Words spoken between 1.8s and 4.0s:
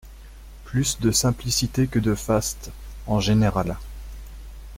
que de faste, en général.